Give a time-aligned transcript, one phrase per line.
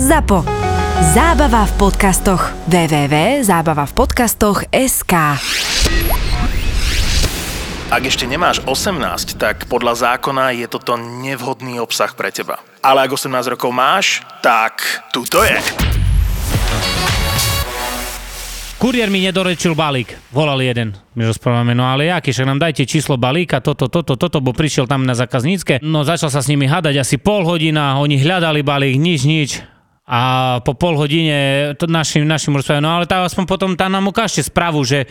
[0.00, 0.48] ZAPO.
[1.12, 2.56] Zábava v podcastoch.
[2.72, 5.14] www.zábavavpodcastoch.sk
[7.92, 12.64] Ak ešte nemáš 18, tak podľa zákona je toto nevhodný obsah pre teba.
[12.80, 14.80] Ale ak 18 rokov máš, tak
[15.12, 15.60] tu to je.
[18.80, 20.16] Kuriér mi nedorečil balík.
[20.32, 20.96] Volal jeden.
[21.12, 24.88] My rozprávame, no ale aký, však nám dajte číslo balíka, toto, toto, toto, bo prišiel
[24.88, 25.84] tam na zákaznícke.
[25.84, 29.60] No začal sa s nimi hadať asi pol hodina, oni hľadali balík, nič, nič.
[30.10, 34.10] A po pol hodine to našim, našim rozprávajú, no ale tá, aspoň potom tam nám
[34.10, 35.06] ukážte správu, že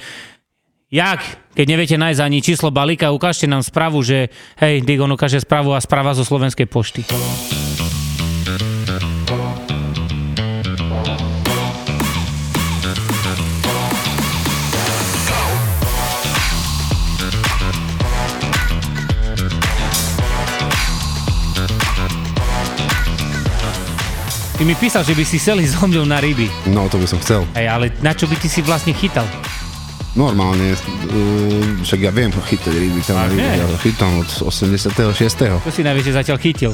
[0.91, 1.23] jak,
[1.55, 4.27] keď neviete nájsť ani číslo balíka, ukážte nám správu, že
[4.59, 7.07] hej, Digon ukáže správu a správa zo Slovenskej pošty.
[24.59, 26.51] Ty mi písal, že by si chcel ísť so mňou na ryby.
[26.67, 27.47] No, to by som chcel.
[27.55, 29.23] Hej, ale na čo by ty si vlastne chytal?
[30.13, 34.91] Normálne, uh, však ja viem chytať ryby, tam ryby, ja chytám od 86.
[35.63, 36.71] Čo si najväčšie zatiaľ chytil?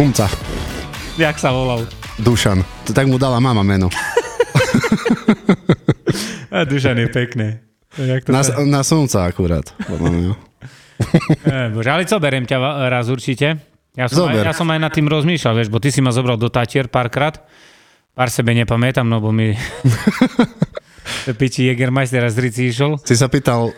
[0.00, 0.32] Humca,
[1.16, 1.84] Jak sa volal?
[2.16, 2.64] Dušan.
[2.88, 3.92] To tak mu dala mama meno.
[6.48, 7.60] A Dušan je pekné.
[7.96, 9.76] Jak to Na, na slnca akurát.
[9.84, 10.32] podľa mňa.
[11.44, 12.56] Eh, Bože, ale co, berem ťa
[12.88, 13.75] raz určite.
[13.96, 16.36] Ja som, aj, ja som aj nad tým rozmýšľal, vieš, bo ty si ma zobral
[16.36, 17.40] do Tatier párkrát.
[18.12, 19.56] Pár sebe nepamätám, no bo mi...
[21.40, 23.00] Piči Jägermeister z Rici išiel.
[23.02, 23.72] Si sa pýtal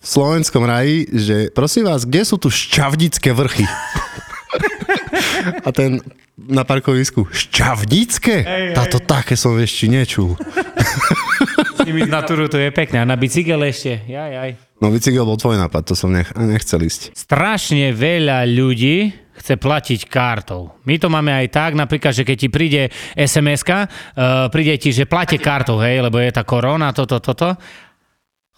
[0.00, 3.64] v slovenskom raji, že prosím vás, kde sú tu šťavnické vrchy?
[5.66, 6.02] A ten
[6.36, 8.42] na parkovisku, šťavnické?
[8.72, 10.34] Táto také som ešte nečul.
[11.76, 13.04] S nimi na túru to je pekné.
[13.04, 14.00] A na bicykel ešte.
[14.08, 14.50] Jaj, jaj.
[14.80, 17.12] No bicykel bol tvoj nápad, to som nech, nechcel ísť.
[17.12, 20.76] strašne veľa ľudí chce platiť kartou.
[20.84, 22.82] My to máme aj tak, napríklad, že keď ti príde
[23.16, 23.88] SMS-ka, uh,
[24.52, 27.56] príde ti, že plate kartou, hej, lebo je tá korona, toto, toto.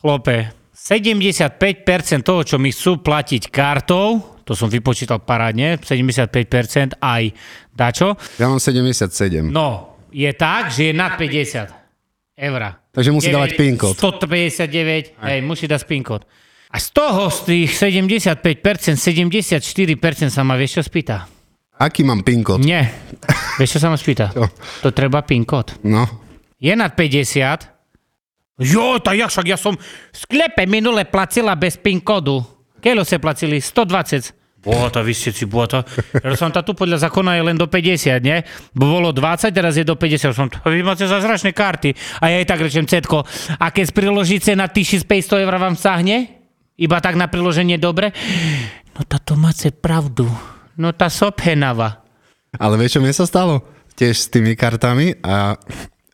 [0.02, 7.22] Chlope, 75% toho, čo mi chcú platiť kartou, to som vypočítal parádne, 75% aj
[7.70, 9.46] dačo, Ja mám 77.
[9.46, 11.70] no, je tak, že je nad 50
[12.36, 12.62] eur.
[12.92, 13.94] Takže musí dávať PIN kód.
[13.96, 16.26] 159, hej, musí dať PIN kód.
[16.72, 21.28] A z toho, z tých 75%, 74% sa ma vieš čo spýta?
[21.76, 22.64] Aký mám PIN kód?
[22.64, 22.88] Nie.
[23.60, 24.32] Vieš čo sa ma spýta?
[24.32, 24.48] Čo?
[24.80, 25.76] To treba PIN kód.
[25.84, 26.08] No.
[26.56, 28.64] Je nad 50.
[28.64, 32.40] Jo, tak ja však ja som v sklepe minule placila bez PIN kódu.
[32.80, 33.60] Keľo ste placili?
[33.60, 34.32] 120.
[34.62, 35.82] Bota, vy ste si bota.
[36.22, 38.46] Ja som tá tu podľa zákona je len do 50, nie?
[38.70, 40.30] Bo bolo 20, teraz je do 50.
[40.30, 41.92] Som, vy máte zázračné karty.
[42.22, 43.26] A ja aj tak rečem, Cetko,
[43.58, 46.41] a keď priložíte na 1500 eur vám sahne?
[46.80, 48.16] Iba tak na priloženie dobre?
[48.96, 50.28] No táto máte pravdu.
[50.76, 52.00] No tá sopenava.
[52.56, 53.64] Ale vieš, čo mi sa stalo?
[53.92, 55.56] Tiež s tými kartami a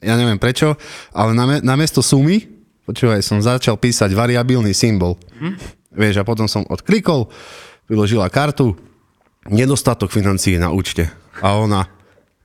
[0.03, 0.79] ja neviem prečo,
[1.15, 2.47] ale na, namiesto sumy,
[2.87, 5.19] počúvaj, som začal písať variabilný symbol.
[5.39, 5.55] Hm?
[5.95, 7.31] Vieš, a potom som odklikol,
[7.91, 8.79] vyložila kartu,
[9.51, 11.11] nedostatok financií na účte.
[11.43, 11.87] A ona,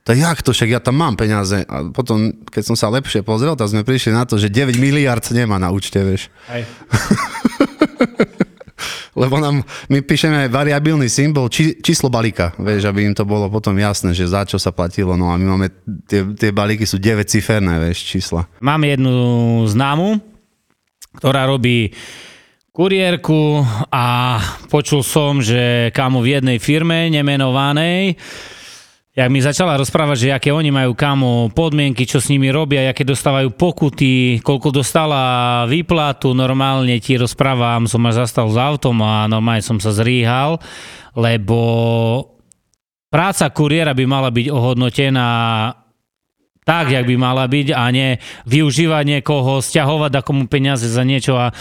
[0.02, 1.62] to jak to, však ja tam mám peniaze.
[1.66, 5.22] A potom, keď som sa lepšie pozrel, tak sme prišli na to, že 9 miliard
[5.30, 6.30] nemá na účte, vieš.
[6.50, 6.66] Hej.
[9.22, 13.78] Lebo nám, my píšeme variabilný symbol, či, číslo balíka, vieš, aby im to bolo potom
[13.78, 15.14] jasné, že za čo sa platilo.
[15.14, 15.66] No a my máme,
[16.10, 18.50] tie, tie balíky sú 9 ciferné, vieš, čísla.
[18.58, 19.14] Mám jednu
[19.70, 20.18] známu,
[21.22, 21.94] ktorá robí
[22.74, 23.62] kuriérku
[23.94, 28.18] a počul som, že kámo v jednej firme nemenovanej,
[29.14, 33.06] jak mi začala rozprávať, že aké oni majú kámo podmienky, čo s nimi robia, aké
[33.06, 39.62] dostávajú pokuty, koľko dostala výplatu, normálne ti rozprávam, som až zastal s autom a normálne
[39.62, 40.58] som sa zríhal,
[41.14, 41.62] lebo
[43.06, 45.28] práca kuriéra by mala byť ohodnotená
[46.66, 48.18] tak, jak by mala byť a nie
[48.50, 51.54] využívať niekoho, stiahovať akomu peniaze za niečo a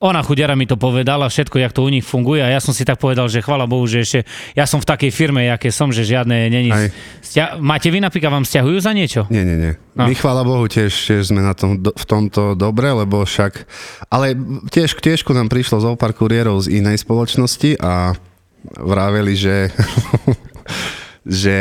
[0.00, 2.88] ona chudera mi to povedala, všetko, jak to u nich funguje a ja som si
[2.88, 4.20] tak povedal, že chvala Bohu, že ešte
[4.56, 6.72] ja som v takej firme, aké som, že žiadne není.
[6.72, 6.88] Aj.
[7.20, 9.28] Stia- Máte vy napríklad, vám stiahujú za niečo?
[9.28, 9.72] Nie, nie, nie.
[9.92, 10.08] No.
[10.08, 13.68] My chvála Bohu tiež, tiež sme na tom, v tomto dobre, lebo však...
[14.08, 14.32] Ale
[14.72, 18.16] tiež, tiež ku nám prišlo zo pár kuriérov z inej spoločnosti a
[18.80, 19.68] vraveli, že,
[21.26, 21.56] že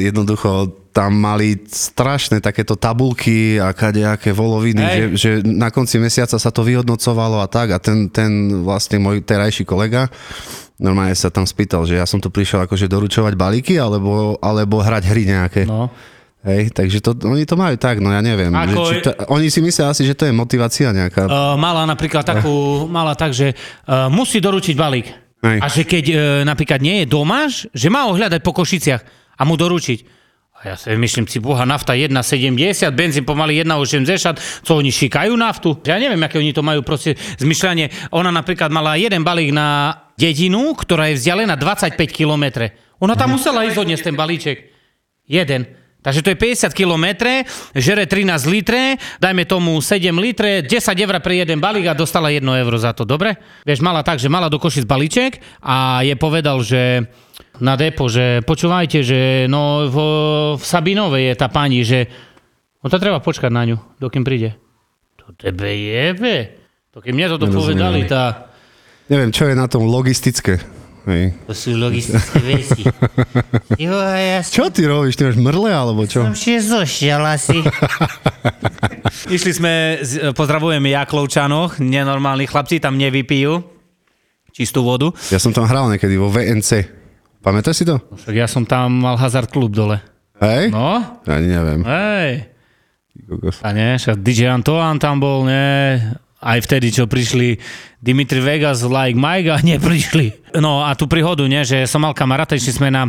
[0.00, 6.50] jednoducho tam mali strašné takéto tabulky a kadejaké voloviny, že, že na konci mesiaca sa
[6.52, 10.12] to vyhodnocovalo a tak a ten, ten vlastne môj terajší kolega
[10.82, 15.02] normálne sa tam spýtal, že ja som tu prišiel akože doručovať balíky alebo, alebo hrať
[15.06, 15.62] hry nejaké.
[15.62, 15.86] No.
[16.42, 18.50] Hej, takže to, oni to majú tak, no ja neviem.
[18.50, 21.30] Ako že, či to, oni si myslia asi, že to je motivácia nejaká.
[21.30, 25.06] Uh, mala napríklad takú, mala tak, že uh, musí doručiť balík.
[25.42, 25.58] Hej.
[25.58, 26.16] A že keď uh,
[26.46, 29.02] napríklad nie je doma, že má ho hľadať po Košiciach
[29.38, 30.22] a mu doručiť.
[30.62, 32.54] A ja si myslím, si boha, nafta 1,70,
[32.94, 35.82] benzín pomaly 1,80, co oni šikajú naftu?
[35.82, 38.14] Ja neviem, aké oni to majú proste zmyšľanie.
[38.14, 42.70] Ona napríklad mala jeden balík na dedinu, ktorá je vzdialená 25 km.
[43.02, 44.70] Ona tam musela ísť odniesť ten balíček.
[45.26, 45.81] Jeden.
[46.02, 47.06] Takže to je 50 km,
[47.78, 52.42] žere 13 litre, dajme tomu 7 litre, 10 eur pre jeden balík a dostala 1
[52.42, 53.38] euro za to, dobre?
[53.62, 57.06] Vieš, mala tak, že mala do Košic balíček a je povedal, že
[57.62, 59.96] na depo, že počúvajte, že no v,
[60.58, 62.10] v Sabinove je tá pani, že
[62.82, 64.58] no to treba počkať na ňu, dokým príde.
[65.22, 66.58] To tebe jebe.
[66.90, 67.62] To keď mne toto Nerozumiem.
[67.62, 68.50] povedali, tá...
[69.06, 70.81] Neviem, čo je na tom logistické.
[71.02, 71.34] Hej.
[71.46, 72.82] To sú logistické veci.
[73.80, 75.16] Jo, a ja Čo ty robíš?
[75.16, 76.22] Ty máš mrle, alebo čo?
[76.22, 77.58] som si zošiel asi.
[79.34, 79.72] Išli sme,
[80.36, 83.64] pozdravujeme Jaklovčanoch, nenormálni chlapci, tam nevypijú
[84.52, 85.10] čistú vodu.
[85.32, 86.84] Ja som tam hral niekedy vo VNC.
[87.40, 87.98] Pamätáš si to?
[88.12, 89.98] Však ja som tam mal hazard klub dole.
[90.38, 90.70] Hej?
[90.70, 91.80] No, Ani neviem.
[91.82, 92.52] hej.
[93.64, 95.98] A nie, však DJ Antoine tam bol, nie.
[96.42, 97.62] Aj vtedy, čo prišli
[98.02, 100.58] Dimitri Vegas, Like Mike a neprišli.
[100.58, 103.06] No a tú príhodu, nie, že som mal kamaráta, išli sme na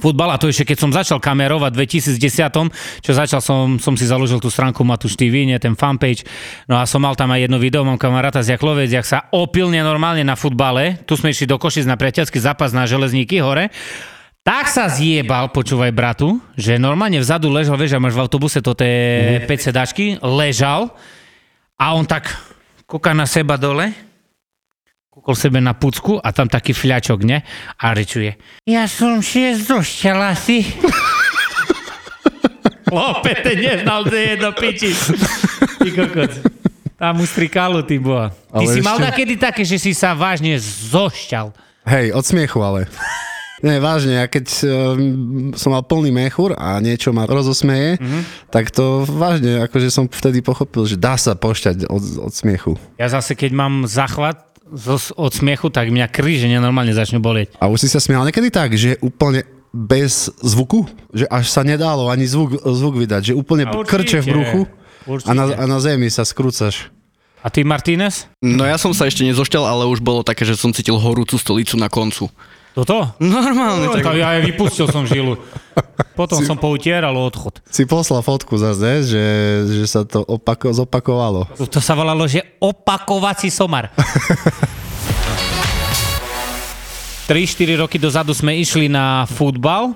[0.00, 4.08] futbal a to ešte keď som začal kamerovať v 2010, čo začal som, som si
[4.08, 6.24] založil tú stránku Matúš TV, nie, ten fanpage,
[6.64, 9.76] no a som mal tam aj jedno video, mám kamaráta z Jaklovec, jak sa opilne
[9.84, 13.68] normálne na futbale, tu sme išli do Košic na priateľský zápas na železníky hore,
[14.40, 18.72] tak sa zjebal, počúvaj bratu, že normálne vzadu ležal, vieš, a máš v autobuse to
[18.72, 20.96] tie 5 sedačky, ležal
[21.80, 22.28] a on tak
[22.84, 23.88] kúka na seba dole,
[25.08, 27.40] kúkol sebe na pucku a tam taký fľačok, ne?
[27.76, 30.60] A rečuje, ja som si zošťal asi.
[32.86, 34.90] Lopete, neznal, že je do piči.
[35.78, 36.32] Ty kokot.
[36.98, 38.34] Tam mu strikalo, ty boha.
[38.50, 41.54] Ty Ale si mal ešte- takedy také, že si sa vážne zošťal.
[41.86, 42.90] Hej, od smiechu ale.
[43.60, 48.22] Nie, vážne, ja keď um, som mal plný mechúr a niečo ma rozosmeje, mm-hmm.
[48.48, 52.80] tak to vážne, akože som vtedy pochopil, že dá sa pošťať od, od smiechu.
[52.96, 57.58] Ja zase, keď mám zachvat zo, od smiechu, tak mňa kríže nenormálne začne bolieť.
[57.60, 60.86] A už si sa smial niekedy tak, že úplne bez zvuku?
[61.14, 63.90] Že až sa nedalo ani zvuk, zvuk vydať, že úplne A určite.
[63.90, 64.60] krče v bruchu
[65.26, 66.90] a na, a na zemi sa skrúcaš.
[67.40, 68.28] A ty, Martínez?
[68.44, 71.72] No ja som sa ešte nezošťal, ale už bolo také, že som cítil horúcu stolicu
[71.80, 72.28] na koncu.
[72.70, 73.02] Toto?
[73.18, 74.14] Normálne, No, tak...
[74.14, 75.34] ja aj vypustil som žilu.
[76.14, 77.58] Potom som poutieral odchod.
[77.66, 78.94] Si poslal fotku zase, ne?
[79.02, 79.24] že,
[79.80, 81.48] že sa to opako, zopakovalo.
[81.56, 83.90] To sa volalo, že opakovací somar.
[87.30, 89.94] 3-4 roky dozadu sme išli na futbal.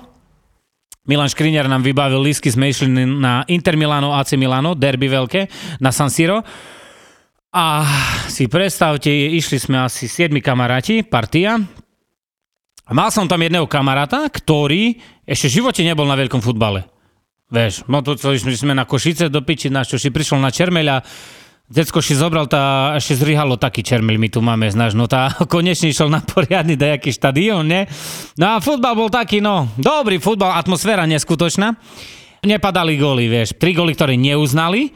[1.05, 5.41] Milan Škriňar nám vybavil lísky, sme išli na Inter Milano, AC Milano, derby veľké,
[5.77, 6.41] na San Siro.
[7.51, 7.85] A
[8.31, 11.59] si predstavte, išli sme asi 7 kamaráti, partia.
[12.85, 16.85] A mal som tam jedného kamaráta, ktorý ešte v živote nebol na veľkom futbale.
[17.49, 21.01] Vieš, no to, išli sme na Košice do piči, na čo si prišiel na Čermeľa,
[21.65, 25.89] Decko si zobral, tá ešte zryhalo taký čermil, my tu máme, znáš, no tá konečne
[25.89, 27.89] išiel na poriadny dajaký štadión, ne?
[28.37, 31.73] No a futbal bol taký, no, dobrý futbal, atmosféra neskutočná.
[32.45, 34.93] Nepadali góly, vieš, tri góly, ktoré neuznali.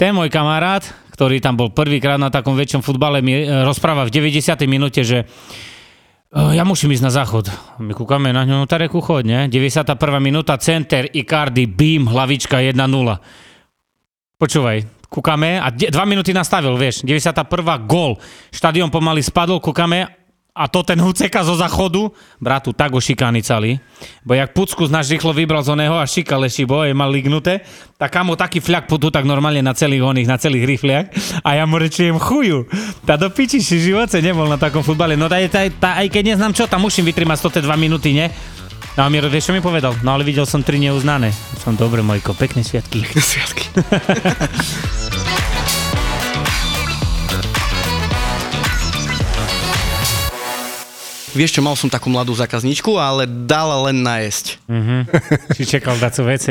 [0.00, 0.80] Ten môj kamarát,
[1.12, 4.56] ktorý tam bol prvýkrát na takom väčšom futbale, mi e, rozpráva v 90.
[4.64, 5.28] minúte, že
[6.36, 7.48] ja musím ísť na záchod.
[7.80, 9.40] My kúkame na ňu, no Tareku, choď, ne?
[9.48, 9.96] 91.
[10.20, 12.76] minúta, center, Icardi, beam, hlavička 1-0.
[14.36, 17.40] Počúvaj, kúkame a 2 minúty nastavil, vieš, 91.
[17.88, 18.20] gól.
[18.52, 20.25] Štadión pomaly spadol, kúkame
[20.56, 22.08] a to ten Huceka zo zachodu,
[22.40, 23.76] bratu, tak ho šikanicali.
[24.24, 27.60] Bo jak Pucku znáš rýchlo vybral z oného a šikal ešte, bo je mal lignuté,
[28.00, 31.06] tak kamo taký fľak tu tak normálne na celých oných, na celých rifliach
[31.44, 32.64] a ja mu rečujem chuju.
[33.04, 35.12] Tá do piči si živote nebol na takom futbale.
[35.12, 38.32] No tá, tá, tá, aj keď neznám čo, tam musím vytrimať 102 minúty, ne?
[38.96, 39.92] No a Miro, vieš, čo mi povedal?
[40.00, 41.28] No ale videl som tri neuznané.
[41.60, 43.04] Som dobre, Mojko, pekné sviatky.
[43.12, 43.68] Sviatky.
[51.36, 54.56] Vieš čo, mal som takú mladú zákazničku, ale dala len najesť.
[55.56, 56.48] Si čakal dať veci.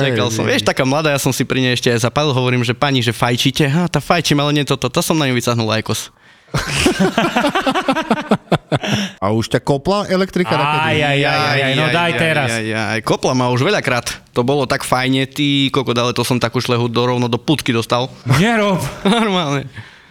[0.00, 0.48] Čakal som.
[0.48, 3.12] Vieš, taká mladá, ja som si pri nej ešte aj zapalil, hovorím, že pani, že
[3.12, 3.68] fajčíte.
[3.68, 4.88] Ha, tá fajčím, ale nie toto.
[4.88, 6.08] To som na ňu vycahnul ajkos.
[9.22, 10.56] A už ťa kopla elektrika?
[10.56, 12.50] Aj, aj, aj, aj, aj, no daj teraz.
[12.50, 13.00] Aj, aj, aj.
[13.02, 14.06] Kopla ma už veľakrát.
[14.32, 17.74] To bolo tak fajne, ty kokot, ale to som takú šlehu do, rovno do putky
[17.74, 18.08] dostal.
[18.40, 18.78] Nerob.
[19.04, 19.66] Normálne.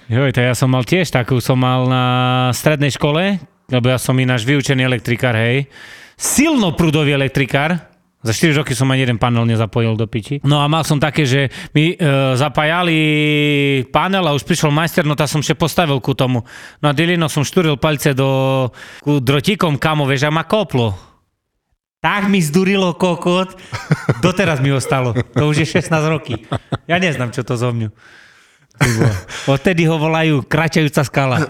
[0.06, 2.04] Joj, to ja som mal tiež takú, som mal na
[2.54, 5.66] strednej škole, lebo ja som ináč vyučený elektrikár, hej.
[6.16, 7.96] Silnoprúdový elektrikár.
[8.26, 10.42] Za 4 roky som ani jeden panel nezapojil do piči.
[10.42, 11.96] No a mal som také, že mi e,
[12.34, 12.98] zapájali
[13.94, 16.42] panel a už prišiel majster, no tá som ešte postavil ku tomu.
[16.82, 18.66] No a Dilino som štúril palce do
[19.06, 20.98] ku drotíkom kamo, vieš, a ma koplo.
[22.02, 23.54] Tak mi zdurilo kokot.
[24.26, 25.14] Doteraz mi ostalo.
[25.38, 26.50] To už je 16 roky.
[26.90, 27.94] Ja neznám, čo to zo mňu.
[29.46, 31.38] Odtedy ho volajú kračajúca skala.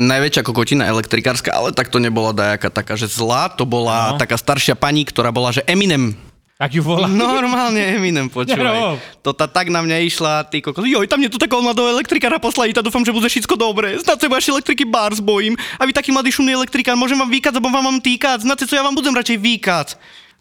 [0.00, 4.18] Najväčšia kokotina elektrikárska, ale tak to nebola dajaká taká, že zlá, to bola No.
[4.18, 6.16] taká staršia pani, ktorá bola, že Eminem.
[6.56, 7.04] Tak ju volá.
[7.08, 8.76] Normálne Eminem, počúvaj.
[8.80, 8.96] No.
[9.20, 10.84] To tá tak na mňa išla, ty kokos.
[10.84, 13.96] Joj, tam mne tu takého mladého elektrikára poslali, tá dúfam, že bude všetko dobré.
[13.96, 15.56] Znáte, vaši elektriky bar zbojím.
[15.76, 18.44] A vy taký mladý šumný elektrikár, môžem vám vykať, alebo vám mám týkať.
[18.44, 19.88] Znáte co, ja vám budem radšej vykať.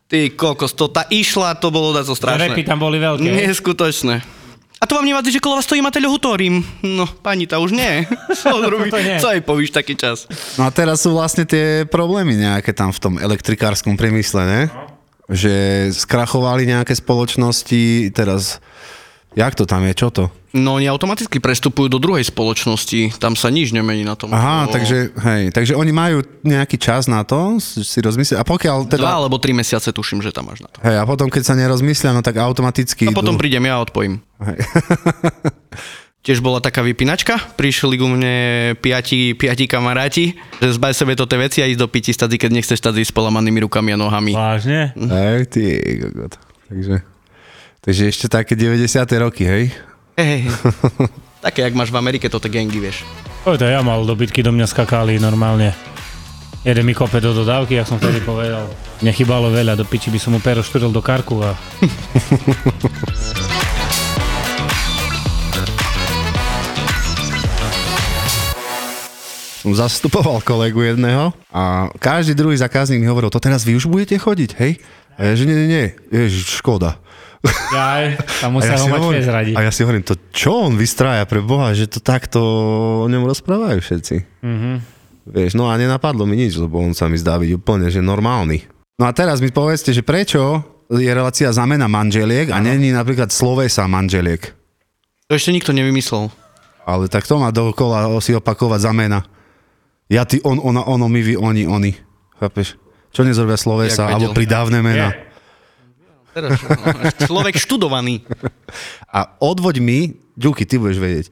[0.08, 2.50] Ty kokos, to tá išla, to bolo daco strašné.
[2.50, 3.28] Repy tam boli veľké.
[3.46, 4.39] Neskutočné.
[4.80, 6.64] A to vám nevadí, že kolo vás stojí Mateľo Hutorím?
[6.80, 8.08] No, pani, tá už nie.
[8.40, 8.88] Čo robí?
[8.88, 9.20] To nie.
[9.20, 10.24] Co jej povíš taký čas?
[10.56, 14.62] No a teraz sú vlastne tie problémy nejaké tam v tom elektrikárskom priemysle, ne?
[15.28, 15.54] Že
[15.92, 18.64] skrachovali nejaké spoločnosti, teraz,
[19.38, 20.24] jak to tam je, čo to?
[20.50, 24.34] No, oni automaticky prestupujú do druhej spoločnosti, tam sa nič nemení na tom.
[24.34, 28.42] Aha, To- takže, hej, takže oni majú nejaký čas na to si rozmyslieť.
[28.42, 29.08] A pokiaľ Dva teda...
[29.14, 30.82] alebo tri mesiace tuším, že tam máš na to.
[30.82, 33.42] Hej, a potom, keď sa nerozmyslia, no tak automaticky A potom idú.
[33.46, 34.26] prídem ja a odpojím.
[34.42, 34.58] Hej.
[36.20, 38.36] Tiež bola taká vypínačka, prišli ku mne
[38.84, 42.60] piati, piati kamaráti, že zbaj sebe to tie veci a ísť do piti stady, keď
[42.60, 44.36] nechceš stať s polamanými rukami a nohami.
[44.36, 44.92] Vážne?
[45.00, 45.64] Hej, ty
[46.04, 46.34] kokot.
[46.68, 46.96] Takže,
[47.84, 49.08] takže ešte také 90.
[49.24, 49.64] roky, hej?
[50.20, 50.52] Hej,
[51.46, 53.08] také, jak máš v Amerike, toto gangy, vieš.
[53.48, 55.72] To ja mal dobytky do mňa skakali normálne.
[56.68, 58.68] Jeden mi kope do dodávky, jak som vtedy povedal.
[59.00, 61.56] Nechybalo veľa, do piči by som mu pero štvril do karku a...
[69.64, 74.20] Som zastupoval kolegu jedného a každý druhý zákazník mi hovoril, to teraz vy už budete
[74.20, 74.84] chodiť, hej?
[75.16, 77.00] A ja, že nie, nie, nie, ježiš, škoda.
[77.70, 81.24] Ja, tam A musia ho mať hovorím, a ja si hovorím, to čo on vystrája
[81.24, 82.42] pre Boha, že to takto
[83.04, 84.16] o ňom rozprávajú všetci.
[84.44, 84.76] Mm-hmm.
[85.30, 88.68] Vieš, no a nenapadlo mi nič, lebo on sa mi zdá byť úplne, že normálny.
[89.00, 93.86] No a teraz mi povedzte, že prečo je relácia zamena manželiek a není napríklad slovesa
[93.86, 94.58] manželiek.
[95.30, 96.34] To ešte nikto nevymyslel.
[96.90, 99.22] Ale tak to má dookola si opakovať zamena.
[100.10, 101.94] Ja, ty, on, ona, ono, my, vy, oni, oni.
[102.42, 102.82] Chápeš?
[103.14, 105.14] Čo nezrobia slovesa, alebo pridávne mena.
[105.14, 105.29] Je.
[106.30, 106.76] Teraz, no,
[107.28, 108.22] človek študovaný.
[109.10, 110.00] A odvoď mi,
[110.40, 111.28] Ďuky, ty budeš vedieť.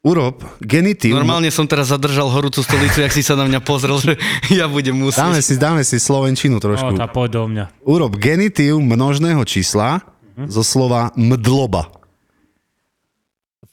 [0.00, 1.12] Urob genitív.
[1.12, 4.14] Normálne som teraz zadržal horúcu stolicu, jak si sa na mňa pozrel, že
[4.48, 5.04] ja budem Dáme
[5.36, 5.44] musieť.
[5.44, 6.94] si, dáme si slovenčinu O, trošku.
[6.96, 7.64] tá poď do mňa.
[7.84, 10.00] Urob genitív množného čísla
[10.48, 11.90] zo slova mdloba.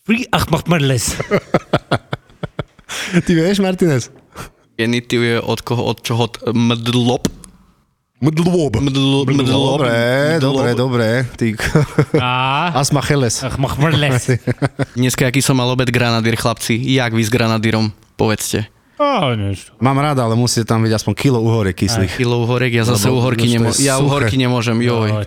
[0.03, 1.15] Free ach, mrdles.
[3.24, 4.12] Ty vieš, Martinez?
[4.75, 6.27] Genitív je od koho, od čoho?
[6.27, 7.30] Od mdlop?
[8.24, 8.80] Mdlob.
[8.80, 9.84] Mdl, mdlop.
[9.84, 10.00] Dobre,
[10.39, 11.08] dobre, dobre.
[11.36, 11.60] Ty...
[12.24, 12.72] A...
[12.80, 13.44] Asma Cheles.
[13.44, 14.39] Ach, mach mrdles.
[14.96, 16.80] Dneska, aký som mal obed granadír, chlapci.
[16.80, 17.92] Jak vy s granadírom?
[18.15, 18.72] Povedzte.
[18.96, 19.75] O, nič.
[19.84, 22.15] Mám rád, ale musíte tam byť aspoň kilo uhorek kyslých.
[22.15, 23.84] Kilo uhorek, ja zase Lebo uhorky nemôžem.
[23.84, 25.10] Ja uhorky nemôžem, joj.
[25.12, 25.25] No,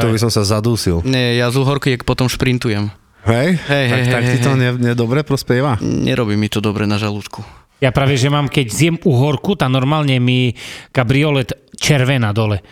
[0.00, 1.04] to je by som sa zadúsil.
[1.04, 2.88] Nie, ja z uhorky potom šprintujem.
[3.28, 3.60] Hej?
[3.68, 4.60] Hej, tak, hej, tak hej, ti to hej.
[4.64, 5.76] ne, ne dobre prospieva?
[5.84, 7.44] Nerobí mi to dobre na žalúdku.
[7.80, 10.52] Ja práve, že mám, keď zjem uhorku, tá normálne mi
[10.92, 12.60] kabriolet červená dole.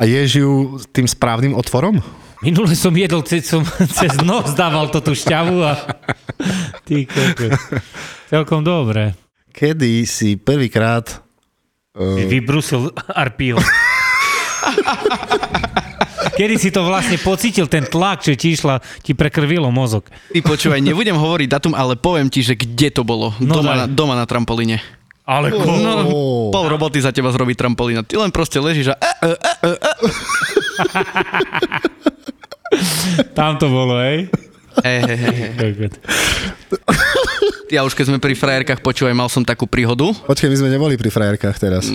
[0.00, 0.50] A ješ ju
[0.90, 2.02] tým správnym otvorom?
[2.42, 3.62] Minule som jedol, cez, som
[3.98, 5.78] cez nos dával to tú šťavu a...
[6.86, 7.06] Ty.
[8.26, 9.14] Celkom dobre.
[9.54, 11.22] Kedy si prvýkrát...
[11.94, 12.18] Uh...
[12.26, 13.60] Vybrusil arpíl.
[16.38, 20.06] Kedy si to vlastne pocítil, ten tlak, čo ti išla, ti prekrvilo mozog.
[20.30, 23.34] Ty počúvaj, nebudem hovoriť datum, ale poviem ti, že kde to bolo.
[23.42, 24.78] No doma, na, doma na trampolíne.
[25.22, 25.62] Ale ko...
[25.62, 25.92] No,
[26.50, 28.02] pol roboty za teba zrobí trampolína.
[28.02, 28.98] Ty len proste ležíš a...
[28.98, 29.92] E, e, e.
[33.38, 34.26] Tam to bolo, hej?
[34.80, 35.90] Hej, hej, hej, hej.
[37.72, 40.12] Ty, a už keď sme pri frajerkách, počúvaj, mal som takú príhodu.
[40.28, 41.88] Počkej, my sme neboli pri frajerkách teraz.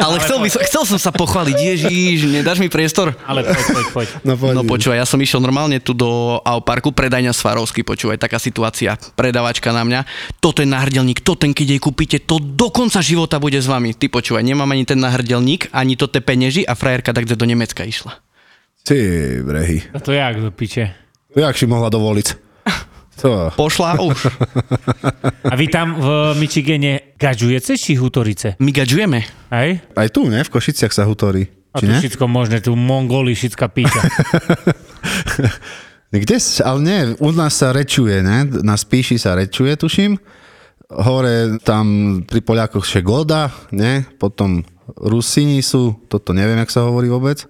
[0.00, 1.56] Ale chcel, by som, chcel som sa pochváliť.
[1.56, 3.12] Ježíš, nedáš mi priestor?
[3.28, 4.08] Ale poď, poď, poď.
[4.24, 4.54] No, poď.
[4.56, 9.76] No počúvaj, ja som išiel normálne tu do Auparku, predajňa Svarovsky, počúvaj, taká situácia, predavačka
[9.76, 10.00] na mňa,
[10.40, 13.92] toto je náhrdelník, to ten, keď jej kúpite, to do konca života bude s vami.
[13.92, 17.84] Ty počúvaj, nemám ani ten náhrdelník, ani to te penieži a frajerka tak do Nemecka
[17.84, 18.31] išla.
[18.82, 18.98] Ty
[19.46, 19.82] brehy.
[19.94, 20.94] A to jak do piče?
[21.34, 22.34] To jak si mohla dovoliť?
[23.22, 23.54] To.
[23.54, 24.18] Pošla a už.
[25.52, 28.58] A vy tam v Michigane gaďujete či hutorice?
[28.58, 29.22] My gadžujeme.
[29.52, 29.78] Hej?
[29.94, 30.42] Aj tu, ne?
[30.42, 31.46] V Košiciach sa hutorí.
[31.70, 34.02] A tu všetko možné, tu Mongoli, všetka píča.
[36.12, 36.36] Kde?
[36.66, 38.44] Ale nie, u nás sa rečuje, ne?
[38.60, 40.18] Na spíši sa rečuje, tuším.
[40.92, 44.04] Hore tam pri Poliakoch Šegoda, ne?
[44.18, 44.66] Potom
[44.98, 47.48] Rusini sú, toto neviem, jak sa hovorí vôbec.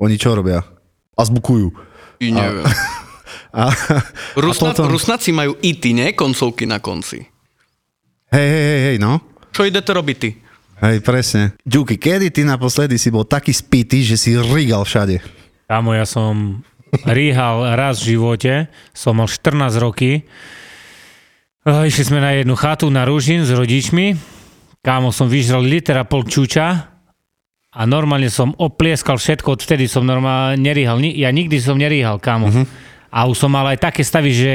[0.00, 0.64] Oni čo robia?
[1.14, 1.68] Azbukujú.
[2.24, 2.64] I neviem.
[3.50, 3.66] A,
[4.38, 6.14] Rusna, a potom, Rusnáci majú ity, ne?
[6.14, 7.18] Koncovky na konci.
[8.30, 9.18] Hej, hej, hej, hej, no.
[9.50, 10.30] Čo idete robiť ty?
[10.78, 11.58] Hej, presne.
[11.66, 15.18] Ďuky, kedy ty naposledy si bol taký spitý, že si rigal všade?
[15.66, 16.62] Kámo, ja som
[17.02, 20.22] rýhal raz v živote, som mal 14 roky.
[21.66, 24.14] Išli sme na jednu chatu na Rúžin s rodičmi.
[24.78, 26.89] Kámo, som vyžral liter a pol čuča
[27.70, 30.98] a normálne som oplieskal všetko, odvtedy som normálne nerýhal.
[31.14, 32.50] Ja nikdy som nerýhal, kámo.
[32.50, 32.66] Uh-huh.
[33.10, 34.52] A už som mal aj také stavy, že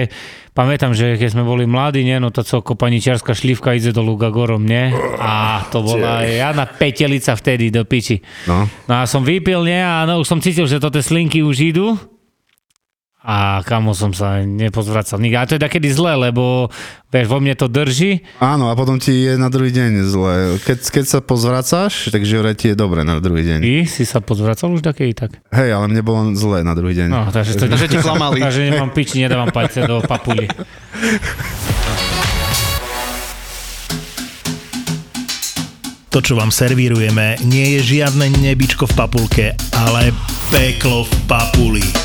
[0.56, 4.64] pamätám, že keď sme boli mladí, nie, no to co kopaničiarská šlivka ide do Lugagorom,
[4.64, 4.96] nie?
[5.20, 8.20] A to bola Jana Petelica vtedy do piči.
[8.48, 8.64] No.
[8.88, 9.80] No a som vypil, nie?
[9.80, 12.00] A no, už som cítil, že to tie slinky už idú.
[13.26, 15.34] A kamo som sa nepozvracal nikdy.
[15.34, 16.70] A to je takedy zle, lebo
[17.10, 18.22] vieš, vo mne to drží.
[18.38, 20.62] Áno, a potom ti je na druhý deň zle.
[20.62, 23.60] Keď, keď sa pozvracáš, takže vraj ti je dobre na druhý deň.
[23.66, 25.42] Ty si sa pozvracal už takedy tak.
[25.50, 27.08] Hej, ale mne bolo zle na druhý deň.
[27.10, 28.46] No, takže, to, Takže ti klamali.
[28.46, 30.46] takže nemám piči, nedávam palce do papuli.
[36.14, 40.16] To, čo vám servírujeme, nie je žiadne nebičko v papulke, ale
[40.48, 42.05] peklo v papuli.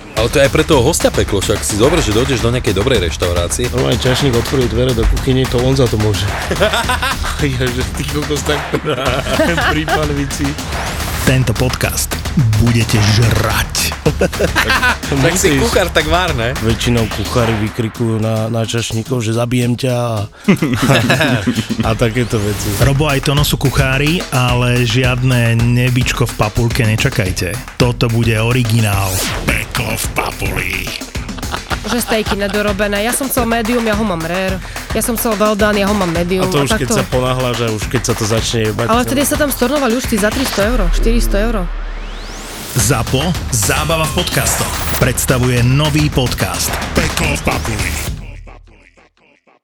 [0.21, 2.77] Ale to je aj pre toho hostia peklo, však si dobre, že dojdeš do nejakej
[2.77, 3.73] dobrej reštaurácie.
[3.73, 6.29] Normálne čašník otvorí dvere do kuchyne, to on za to môže.
[7.57, 8.61] ja, že ty kokos tak
[9.73, 10.45] pri panvici.
[11.25, 12.13] Tento podcast
[12.61, 13.97] budete žrať.
[15.09, 16.53] Tak si kuchár tak vár, ne?
[16.61, 20.29] Väčšinou kuchári vykrikujú na, na čašníkov, že zabijem ťa a,
[21.89, 22.69] a takéto veci.
[22.85, 27.57] Robo aj Tono sú kuchári, ale žiadne nebičko v papulke nečakajte.
[27.81, 29.09] Toto bude originál.
[29.81, 30.71] Peklo v papuli.
[31.89, 33.01] Že stejky nedorobené.
[33.01, 34.61] Ja som chcel medium, ja ho mám rare.
[34.93, 36.45] Ja som chcel well done, ja ho mám medium.
[36.45, 37.01] A to už keď takto.
[37.01, 38.85] sa ponáhľaš a už keď sa to začne jebať.
[38.85, 41.55] Ale vtedy sa tam stornovali už za 300 eur, 400 eur.
[42.77, 48.20] ZAPO, zábava v podcastoch, predstavuje nový podcast Peklo v papuli.